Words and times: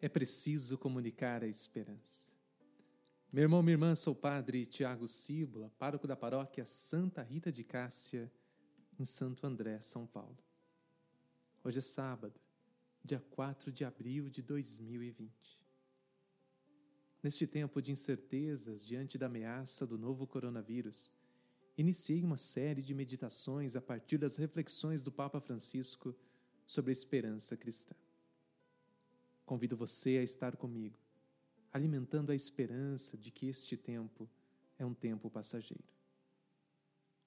é 0.00 0.08
preciso 0.08 0.78
comunicar 0.78 1.42
a 1.42 1.46
esperança. 1.46 2.30
Meu 3.32 3.42
irmão, 3.42 3.62
minha 3.62 3.74
irmã, 3.74 3.94
sou 3.94 4.12
o 4.12 4.16
padre 4.16 4.64
Tiago 4.64 5.06
Cíbula, 5.06 5.70
pároco 5.78 6.06
da 6.06 6.16
paróquia 6.16 6.64
Santa 6.64 7.22
Rita 7.22 7.52
de 7.52 7.62
Cássia, 7.64 8.32
em 8.98 9.04
Santo 9.04 9.46
André, 9.46 9.80
São 9.80 10.06
Paulo. 10.06 10.38
Hoje 11.62 11.80
é 11.80 11.82
sábado, 11.82 12.40
dia 13.04 13.22
4 13.30 13.70
de 13.70 13.84
abril 13.84 14.30
de 14.30 14.40
2020. 14.40 15.58
Neste 17.22 17.46
tempo 17.46 17.82
de 17.82 17.90
incertezas 17.90 18.84
diante 18.84 19.18
da 19.18 19.26
ameaça 19.26 19.86
do 19.86 19.98
novo 19.98 20.26
coronavírus, 20.26 21.12
iniciei 21.76 22.22
uma 22.22 22.36
série 22.36 22.80
de 22.80 22.94
meditações 22.94 23.76
a 23.76 23.80
partir 23.80 24.16
das 24.16 24.36
reflexões 24.36 25.02
do 25.02 25.10
Papa 25.10 25.40
Francisco 25.40 26.14
sobre 26.66 26.90
a 26.90 26.92
esperança 26.92 27.56
cristã. 27.56 27.94
Convido 29.48 29.78
você 29.78 30.18
a 30.18 30.22
estar 30.22 30.56
comigo, 30.56 30.98
alimentando 31.72 32.30
a 32.30 32.34
esperança 32.34 33.16
de 33.16 33.30
que 33.30 33.46
este 33.46 33.78
tempo 33.78 34.28
é 34.78 34.84
um 34.84 34.92
tempo 34.92 35.30
passageiro. 35.30 35.90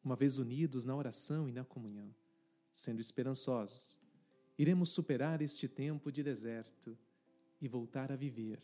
Uma 0.04 0.16
vez 0.16 0.38
unidos 0.38 0.86
na 0.86 0.96
oração 0.96 1.50
e 1.50 1.52
na 1.52 1.66
comunhão, 1.66 2.14
sendo 2.72 3.02
esperançosos, 3.02 3.98
iremos 4.56 4.92
superar 4.92 5.42
este 5.42 5.68
tempo 5.68 6.12
de 6.12 6.22
deserto 6.22 6.96
e 7.60 7.68
voltar 7.68 8.12
a 8.12 8.16
viver 8.16 8.62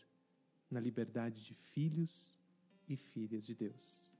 na 0.70 0.78
liberdade 0.78 1.44
de 1.44 1.52
filhos 1.52 2.38
e 2.86 2.96
filhas 2.96 3.44
de 3.44 3.56
Deus. 3.56 4.14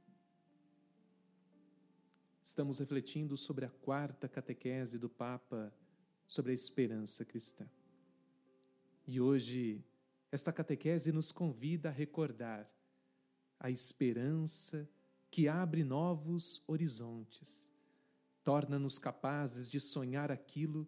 Estamos 2.43 2.81
refletindo 2.81 3.37
sobre 3.37 3.65
a 3.67 3.71
quarta 3.71 4.29
catequese 4.29 4.99
do 4.99 5.09
Papa 5.09 5.73
sobre 6.27 6.51
a 6.51 6.55
esperança 6.57 7.25
cristã. 7.25 7.71
E 9.11 9.23
hoje, 9.23 9.83
esta 10.31 10.53
catequese 10.53 11.11
nos 11.13 11.33
convida 11.33 11.89
a 11.89 11.93
recordar 11.93 12.71
a 13.59 13.71
esperança 13.71 14.87
que 15.31 15.49
abre 15.49 15.83
novos 15.83 16.63
horizontes, 16.67 17.73
torna-nos 18.45 18.99
capazes 18.99 19.67
de 19.71 19.81
sonhar 19.81 20.31
aquilo 20.31 20.87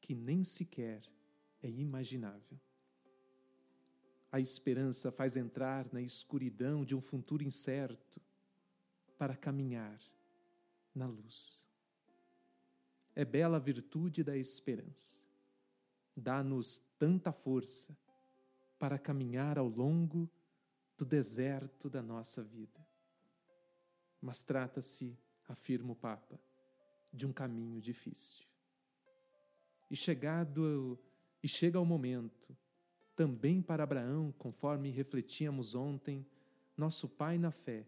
que 0.00 0.14
nem 0.14 0.44
sequer 0.44 1.02
é 1.60 1.68
imaginável. 1.68 2.56
A 4.30 4.38
esperança 4.38 5.10
faz 5.10 5.36
entrar 5.36 5.92
na 5.92 6.00
escuridão 6.00 6.84
de 6.84 6.94
um 6.94 7.00
futuro 7.00 7.42
incerto 7.42 8.22
para 9.18 9.36
caminhar 9.36 9.98
na 10.94 11.08
luz. 11.08 11.66
É 13.12 13.24
bela 13.24 13.56
a 13.56 13.60
virtude 13.60 14.22
da 14.22 14.36
esperança 14.36 15.25
dá-nos 16.16 16.78
tanta 16.98 17.30
força 17.30 17.96
para 18.78 18.98
caminhar 18.98 19.58
ao 19.58 19.68
longo 19.68 20.28
do 20.96 21.04
deserto 21.04 21.90
da 21.90 22.02
nossa 22.02 22.42
vida. 22.42 22.86
Mas 24.20 24.42
trata-se, 24.42 25.16
afirma 25.46 25.92
o 25.92 25.96
Papa, 25.96 26.40
de 27.12 27.26
um 27.26 27.32
caminho 27.32 27.80
difícil. 27.80 28.44
E 29.90 29.96
chegado 29.96 30.98
e 31.42 31.48
chega 31.48 31.78
o 31.78 31.84
momento, 31.84 32.56
também 33.14 33.62
para 33.62 33.84
Abraão, 33.84 34.32
conforme 34.38 34.90
refletíamos 34.90 35.74
ontem, 35.74 36.26
nosso 36.76 37.08
pai 37.08 37.38
na 37.38 37.50
fé, 37.50 37.86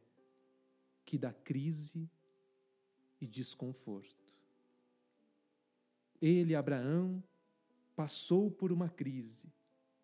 que 1.04 1.19
dá 1.19 1.32
crise 1.32 2.08
e 3.20 3.26
desconforto. 3.26 4.28
Ele, 6.20 6.54
Abraão, 6.54 7.22
passou 7.98 8.48
por 8.48 8.70
uma 8.70 8.88
crise, 8.88 9.53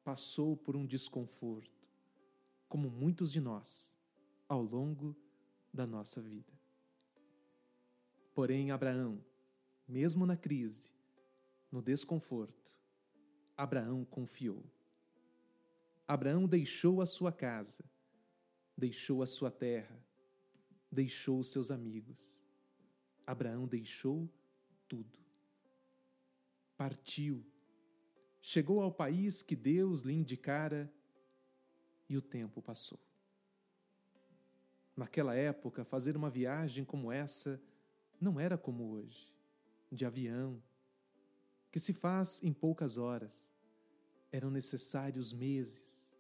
passou 0.02 0.56
por 0.56 0.74
um 0.74 0.84
desconforto, 0.84 1.88
como 2.68 2.90
muitos 2.90 3.30
de 3.30 3.40
nós, 3.40 3.96
ao 4.48 4.60
longo 4.60 5.16
da 5.72 5.86
nossa 5.86 6.20
vida. 6.20 6.52
Porém, 8.34 8.72
Abraão, 8.72 9.24
mesmo 9.86 10.26
na 10.26 10.36
crise, 10.36 10.90
no 11.70 11.80
desconforto, 11.80 12.76
Abraão 13.56 14.04
confiou. 14.04 14.64
Abraão 16.04 16.48
deixou 16.48 17.00
a 17.00 17.06
sua 17.06 17.30
casa, 17.30 17.84
deixou 18.76 19.22
a 19.22 19.26
sua 19.28 19.52
terra, 19.52 20.04
deixou 20.90 21.44
seus 21.44 21.70
amigos. 21.70 22.44
Abraão 23.24 23.68
deixou 23.68 24.28
tudo. 24.88 25.16
Partiu 26.76 27.53
chegou 28.46 28.82
ao 28.82 28.92
país 28.92 29.40
que 29.40 29.56
Deus 29.56 30.02
lhe 30.02 30.12
indicara 30.12 30.92
e 32.06 32.14
o 32.14 32.20
tempo 32.20 32.60
passou. 32.60 33.00
Naquela 34.94 35.34
época, 35.34 35.82
fazer 35.82 36.14
uma 36.14 36.28
viagem 36.28 36.84
como 36.84 37.10
essa 37.10 37.58
não 38.20 38.38
era 38.38 38.58
como 38.58 38.90
hoje, 38.90 39.34
de 39.90 40.04
avião, 40.04 40.62
que 41.72 41.78
se 41.78 41.94
faz 41.94 42.42
em 42.42 42.52
poucas 42.52 42.98
horas. 42.98 43.50
Eram 44.30 44.50
necessários 44.50 45.32
meses, 45.32 46.14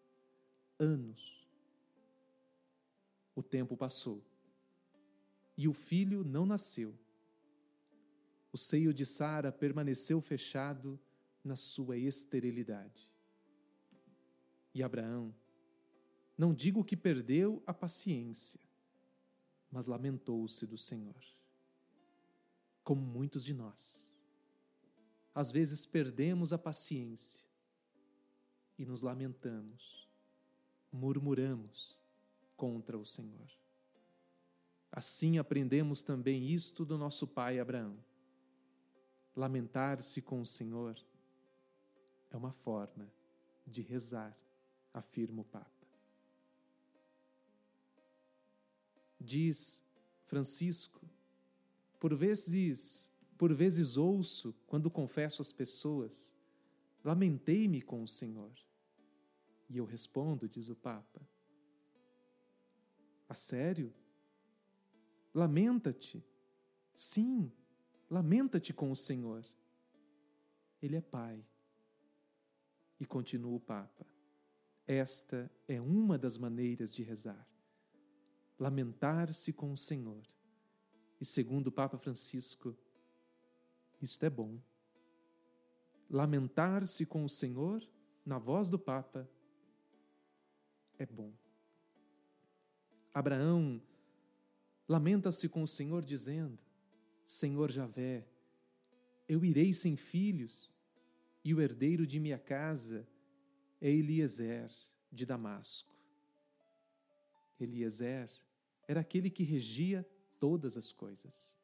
anos. 0.78 1.46
O 3.34 3.42
tempo 3.42 3.76
passou 3.76 4.24
e 5.58 5.68
o 5.68 5.74
filho 5.74 6.24
não 6.24 6.46
nasceu. 6.46 6.98
O 8.50 8.56
seio 8.56 8.94
de 8.94 9.04
Sara 9.04 9.52
permaneceu 9.52 10.22
fechado 10.22 10.98
na 11.44 11.56
sua 11.56 11.96
esterilidade. 11.98 13.08
E 14.74 14.82
Abraão, 14.82 15.32
não 16.36 16.52
digo 16.52 16.82
que 16.82 16.96
perdeu 16.96 17.62
a 17.66 17.72
paciência, 17.72 18.60
mas 19.70 19.86
lamentou-se 19.86 20.66
do 20.66 20.78
Senhor. 20.78 21.22
Como 22.82 23.00
muitos 23.00 23.44
de 23.44 23.54
nós, 23.54 24.16
às 25.34 25.50
vezes 25.50 25.86
perdemos 25.86 26.52
a 26.52 26.58
paciência 26.58 27.44
e 28.78 28.84
nos 28.84 29.02
lamentamos, 29.02 30.08
murmuramos 30.92 32.00
contra 32.56 32.98
o 32.98 33.04
Senhor. 33.04 33.50
Assim 34.90 35.38
aprendemos 35.38 36.02
também 36.02 36.46
isto 36.46 36.84
do 36.84 36.96
nosso 36.96 37.26
pai 37.26 37.58
Abraão. 37.58 37.98
Lamentar-se 39.34 40.22
com 40.22 40.40
o 40.40 40.46
Senhor 40.46 40.96
é 42.34 42.36
uma 42.36 42.50
forma 42.50 43.08
de 43.64 43.80
rezar, 43.80 44.36
afirma 44.92 45.42
o 45.42 45.44
Papa. 45.44 45.70
Diz 49.20 49.80
Francisco, 50.26 51.00
por 52.00 52.12
vezes, 52.12 53.12
por 53.38 53.54
vezes 53.54 53.96
ouço, 53.96 54.52
quando 54.66 54.90
confesso 54.90 55.40
às 55.40 55.52
pessoas, 55.52 56.34
lamentei-me 57.04 57.80
com 57.80 58.02
o 58.02 58.08
Senhor. 58.08 58.52
E 59.70 59.76
eu 59.78 59.84
respondo, 59.84 60.48
diz 60.48 60.68
o 60.68 60.74
Papa, 60.74 61.22
a 63.28 63.34
sério? 63.36 63.94
Lamenta-te. 65.32 66.22
Sim, 66.92 67.50
lamenta-te 68.10 68.74
com 68.74 68.90
o 68.90 68.96
Senhor. 68.96 69.44
Ele 70.82 70.96
é 70.96 71.00
Pai 71.00 71.44
e 72.98 73.06
continua 73.06 73.56
o 73.56 73.60
Papa: 73.60 74.06
esta 74.86 75.50
é 75.66 75.80
uma 75.80 76.18
das 76.18 76.36
maneiras 76.36 76.94
de 76.94 77.02
rezar. 77.02 77.48
Lamentar-se 78.58 79.52
com 79.52 79.72
o 79.72 79.76
Senhor. 79.76 80.22
E 81.20 81.24
segundo 81.24 81.68
o 81.68 81.72
Papa 81.72 81.96
Francisco, 81.96 82.76
isto 84.00 84.24
é 84.24 84.30
bom. 84.30 84.60
Lamentar-se 86.10 87.06
com 87.06 87.24
o 87.24 87.28
Senhor, 87.28 87.82
na 88.24 88.38
voz 88.38 88.68
do 88.68 88.78
Papa, 88.78 89.28
é 90.98 91.06
bom. 91.06 91.32
Abraão 93.12 93.82
lamenta-se 94.88 95.48
com 95.48 95.62
o 95.62 95.68
Senhor, 95.68 96.04
dizendo: 96.04 96.58
Senhor 97.24 97.70
Javé, 97.70 98.28
eu 99.26 99.44
irei 99.44 99.72
sem 99.72 99.96
filhos 99.96 100.73
e 101.44 101.52
o 101.52 101.60
herdeiro 101.60 102.06
de 102.06 102.18
minha 102.18 102.38
casa 102.38 103.06
é 103.80 103.90
Eliezer 103.90 104.72
de 105.12 105.26
Damasco. 105.26 105.94
Eliezer 107.60 108.30
era 108.88 109.00
aquele 109.00 109.28
que 109.28 109.44
regia 109.44 110.08
todas 110.40 110.76
as 110.76 110.90
coisas. 110.90 111.56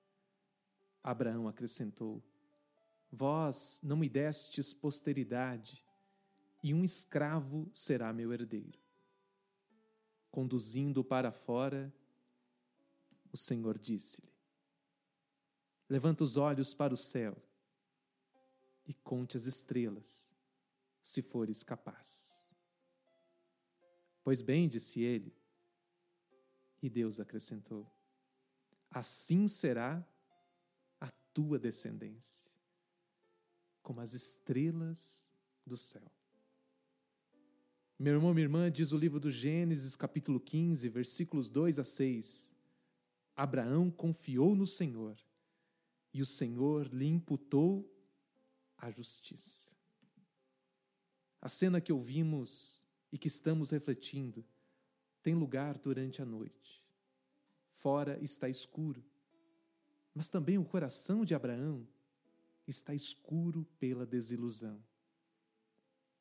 Abraão 1.02 1.48
acrescentou: 1.48 2.22
Vós 3.10 3.80
não 3.82 3.96
me 3.96 4.08
destes 4.08 4.74
posteridade, 4.74 5.82
e 6.62 6.74
um 6.74 6.84
escravo 6.84 7.70
será 7.72 8.12
meu 8.12 8.34
herdeiro. 8.34 8.78
Conduzindo-o 10.30 11.02
para 11.02 11.32
fora, 11.32 11.92
o 13.32 13.36
Senhor 13.36 13.78
disse-lhe: 13.78 14.30
Levanta 15.88 16.22
os 16.22 16.36
olhos 16.36 16.74
para 16.74 16.92
o 16.92 16.98
céu 16.98 17.42
e 18.90 18.94
conte 19.04 19.36
as 19.36 19.46
estrelas, 19.46 20.28
se 21.00 21.22
fores 21.22 21.62
capaz. 21.62 22.44
Pois 24.24 24.42
bem, 24.42 24.68
disse 24.68 25.00
ele. 25.00 25.32
E 26.82 26.90
Deus 26.90 27.20
acrescentou: 27.20 27.88
Assim 28.90 29.46
será 29.46 30.04
a 31.00 31.08
tua 31.32 31.56
descendência, 31.56 32.50
como 33.80 34.00
as 34.00 34.12
estrelas 34.12 35.28
do 35.64 35.76
céu. 35.76 36.10
Meu 37.96 38.14
irmão, 38.14 38.34
minha 38.34 38.44
irmã, 38.44 38.72
diz 38.72 38.90
o 38.90 38.98
livro 38.98 39.20
do 39.20 39.30
Gênesis, 39.30 39.94
capítulo 39.94 40.40
15, 40.40 40.88
versículos 40.88 41.48
2 41.48 41.78
a 41.78 41.84
6. 41.84 42.52
Abraão 43.36 43.88
confiou 43.88 44.56
no 44.56 44.66
Senhor, 44.66 45.16
e 46.12 46.20
o 46.20 46.26
Senhor 46.26 46.92
lhe 46.92 47.06
imputou 47.06 47.88
a 48.80 48.90
justiça. 48.90 49.70
A 51.40 51.48
cena 51.48 51.80
que 51.80 51.92
ouvimos 51.92 52.86
e 53.12 53.18
que 53.18 53.28
estamos 53.28 53.70
refletindo 53.70 54.44
tem 55.22 55.34
lugar 55.34 55.78
durante 55.78 56.20
a 56.20 56.24
noite. 56.24 56.84
Fora 57.74 58.18
está 58.22 58.48
escuro, 58.48 59.04
mas 60.14 60.28
também 60.28 60.58
o 60.58 60.64
coração 60.64 61.24
de 61.24 61.34
Abraão 61.34 61.86
está 62.66 62.94
escuro 62.94 63.66
pela 63.78 64.06
desilusão, 64.06 64.82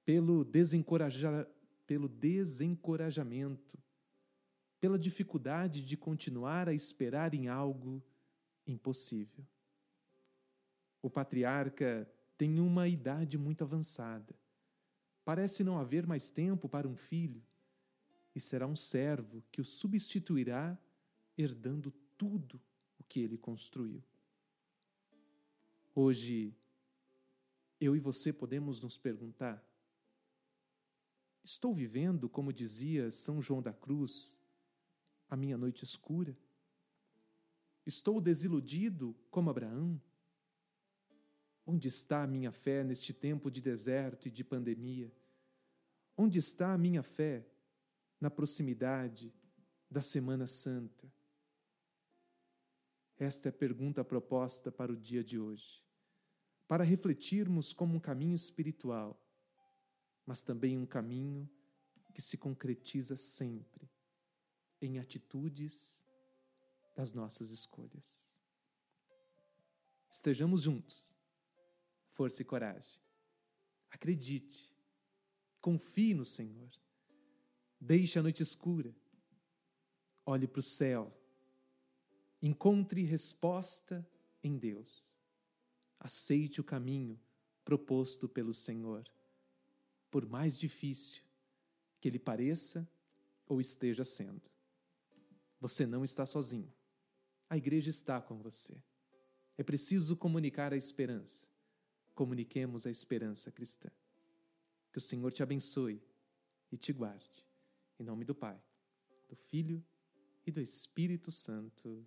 pelo 0.05 0.43
desencorajamento 0.43 1.59
pelo 1.89 2.07
desencorajamento, 2.07 3.79
pela 4.79 4.99
dificuldade 4.99 5.83
de 5.83 5.97
continuar 5.97 6.69
a 6.69 6.73
esperar 6.73 7.33
em 7.33 7.47
algo 7.47 7.99
impossível. 8.67 9.43
O 11.01 11.09
patriarca 11.09 12.07
tem 12.39 12.57
uma 12.61 12.87
idade 12.87 13.37
muito 13.37 13.65
avançada. 13.65 14.33
Parece 15.25 15.61
não 15.61 15.77
haver 15.77 16.07
mais 16.07 16.31
tempo 16.31 16.69
para 16.69 16.87
um 16.87 16.95
filho, 16.95 17.43
e 18.33 18.39
será 18.39 18.65
um 18.65 18.77
servo 18.77 19.43
que 19.51 19.59
o 19.59 19.65
substituirá, 19.65 20.79
herdando 21.37 21.91
tudo 22.17 22.57
o 22.97 23.03
que 23.03 23.19
ele 23.19 23.37
construiu. 23.37 24.01
Hoje, 25.93 26.55
eu 27.77 27.93
e 27.93 27.99
você 27.99 28.31
podemos 28.31 28.79
nos 28.79 28.97
perguntar: 28.97 29.61
Estou 31.43 31.75
vivendo, 31.75 32.29
como 32.29 32.53
dizia 32.53 33.11
São 33.11 33.41
João 33.41 33.61
da 33.61 33.73
Cruz, 33.73 34.39
a 35.29 35.35
minha 35.35 35.57
noite 35.57 35.83
escura? 35.83 36.37
Estou 37.85 38.21
desiludido 38.21 39.13
como 39.29 39.49
Abraão? 39.49 40.01
Onde 41.69 41.87
está 41.87 42.23
a 42.23 42.27
minha 42.27 42.51
fé 42.51 42.83
neste 42.83 43.13
tempo 43.13 43.51
de 43.51 43.61
deserto 43.61 44.27
e 44.27 44.31
de 44.31 44.43
pandemia? 44.43 45.11
Onde 46.17 46.39
está 46.39 46.73
a 46.73 46.77
minha 46.77 47.03
fé 47.03 47.45
na 48.19 48.29
proximidade 48.29 49.33
da 49.89 50.01
Semana 50.01 50.47
Santa? 50.47 51.11
Esta 53.17 53.49
é 53.49 53.51
a 53.51 53.53
pergunta 53.53 54.03
proposta 54.03 54.71
para 54.71 54.91
o 54.91 54.95
dia 54.95 55.23
de 55.23 55.37
hoje, 55.37 55.83
para 56.67 56.83
refletirmos 56.83 57.73
como 57.73 57.95
um 57.95 57.99
caminho 57.99 58.35
espiritual 58.35 59.19
mas 60.29 60.43
também 60.43 60.77
um 60.77 60.85
caminho 60.85 61.49
que 62.13 62.21
se 62.21 62.37
concretiza 62.37 63.17
sempre 63.17 63.89
em 64.79 64.99
atitudes 64.99 65.99
das 66.95 67.11
nossas 67.11 67.49
escolhas. 67.49 68.31
Estejamos 70.07 70.61
juntos. 70.61 71.18
Força 72.19 72.41
e 72.41 72.45
coragem. 72.45 72.99
Acredite. 73.89 74.75
Confie 75.61 76.13
no 76.13 76.25
Senhor. 76.25 76.69
Deixe 77.79 78.19
a 78.19 78.21
noite 78.21 78.43
escura. 78.43 78.93
Olhe 80.25 80.45
para 80.45 80.59
o 80.59 80.61
céu. 80.61 81.17
Encontre 82.41 83.03
resposta 83.03 84.05
em 84.43 84.57
Deus. 84.57 85.13
Aceite 85.97 86.59
o 86.59 86.63
caminho 86.63 87.17
proposto 87.63 88.27
pelo 88.27 88.53
Senhor 88.53 89.09
por 90.11 90.27
mais 90.27 90.59
difícil 90.59 91.23
que 92.01 92.09
ele 92.09 92.19
pareça 92.19 92.85
ou 93.47 93.61
esteja 93.61 94.03
sendo. 94.03 94.41
Você 95.61 95.85
não 95.85 96.03
está 96.03 96.25
sozinho. 96.25 96.73
A 97.49 97.55
igreja 97.55 97.89
está 97.89 98.21
com 98.21 98.41
você. 98.41 98.75
É 99.57 99.63
preciso 99.63 100.17
comunicar 100.17 100.73
a 100.73 100.75
esperança. 100.75 101.48
Comuniquemos 102.19 102.85
a 102.85 102.91
esperança 102.91 103.49
cristã. 103.49 103.89
Que 104.91 104.97
o 104.97 105.01
Senhor 105.01 105.31
te 105.31 105.41
abençoe 105.41 106.03
e 106.69 106.75
te 106.75 106.91
guarde. 106.91 107.47
Em 107.97 108.03
nome 108.03 108.25
do 108.25 108.35
Pai, 108.35 108.61
do 109.29 109.37
Filho 109.37 109.81
e 110.45 110.51
do 110.51 110.59
Espírito 110.59 111.31
Santo. 111.31 112.05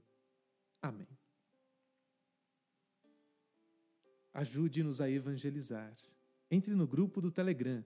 Amém. 0.83 1.09
Ajude-nos 4.35 5.01
a 5.01 5.09
evangelizar. 5.09 5.97
Entre 6.51 6.75
no 6.75 6.87
grupo 6.87 7.23
do 7.23 7.33
Telegram 7.33 7.83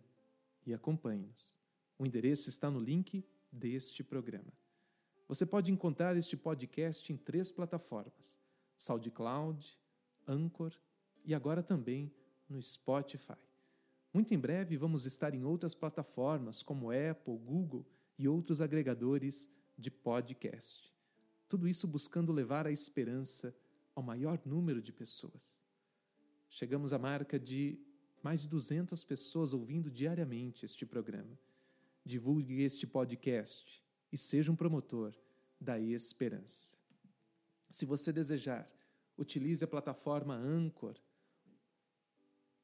e 0.67 0.75
acompanhe-nos. 0.75 1.57
O 1.97 2.05
endereço 2.05 2.51
está 2.51 2.69
no 2.69 2.81
link 2.81 3.25
deste 3.53 4.03
programa. 4.03 4.53
Você 5.29 5.47
pode 5.47 5.71
encontrar 5.71 6.17
este 6.17 6.37
podcast 6.37 7.13
em 7.13 7.17
três 7.17 7.53
plataformas: 7.53 8.41
SoundCloud, 8.77 9.79
Anchor 10.27 10.77
e 11.27 11.35
agora 11.35 11.63
também 11.63 12.11
no 12.49 12.63
Spotify. 12.63 13.35
Muito 14.15 14.33
em 14.33 14.39
breve 14.39 14.77
vamos 14.77 15.05
estar 15.05 15.35
em 15.35 15.45
outras 15.45 15.75
plataformas 15.75 16.63
como 16.63 16.91
Apple, 16.91 17.37
Google 17.37 17.85
e 18.17 18.29
outros 18.29 18.61
agregadores 18.61 19.51
de 19.77 19.91
podcast. 19.91 20.95
Tudo 21.49 21.69
isso 21.69 21.87
buscando 21.87 22.33
levar 22.33 22.67
a 22.67 22.73
esperança 22.73 23.55
ao 23.95 24.03
maior 24.03 24.41
número 24.47 24.81
de 24.81 24.93
pessoas. 24.93 25.63
Chegamos 26.49 26.93
à 26.93 26.99
marca 26.99 27.39
de 27.39 27.79
mais 28.23 28.41
de 28.41 28.49
200 28.49 29.05
pessoas 29.05 29.53
ouvindo 29.53 29.91
diariamente 29.91 30.65
este 30.65 30.87
programa. 30.87 31.39
Divulgue 32.05 32.63
este 32.63 32.87
podcast 32.87 33.83
e 34.13 34.17
seja 34.17 34.51
um 34.51 34.57
promotor 34.57 35.15
da 35.61 35.79
esperança. 35.79 36.77
Se 37.69 37.85
você 37.85 38.13
desejar, 38.13 38.71
utilize 39.19 39.65
a 39.65 39.69
plataforma 39.69 40.35
Anchor 40.35 40.97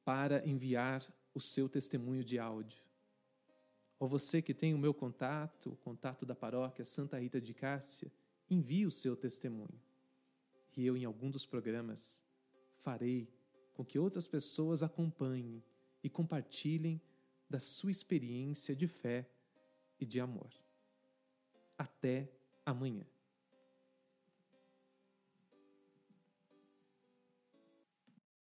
para 0.04 0.46
enviar 0.46 1.06
o 1.34 1.40
seu 1.40 1.68
testemunho 1.68 2.24
de 2.24 2.38
áudio. 2.38 2.82
Ou 3.98 4.08
você 4.08 4.42
que 4.42 4.52
tem 4.52 4.74
o 4.74 4.78
meu 4.78 4.92
contato, 4.92 5.70
o 5.70 5.76
contato 5.76 6.26
da 6.26 6.34
paróquia 6.34 6.84
Santa 6.84 7.18
Rita 7.18 7.40
de 7.40 7.54
Cássia, 7.54 8.10
envie 8.50 8.84
o 8.84 8.90
seu 8.90 9.16
testemunho. 9.16 9.80
E 10.76 10.84
eu, 10.84 10.96
em 10.96 11.04
algum 11.04 11.30
dos 11.30 11.46
programas, 11.46 12.24
farei 12.82 13.28
com 13.74 13.84
que 13.84 13.98
outras 13.98 14.26
pessoas 14.26 14.82
acompanhem 14.82 15.62
e 16.02 16.10
compartilhem 16.10 17.00
da 17.48 17.60
sua 17.60 17.90
experiência 17.90 18.74
de 18.74 18.88
fé 18.88 19.28
e 20.00 20.04
de 20.04 20.18
amor. 20.18 20.50
Até 21.78 22.30
amanhã. 22.66 23.06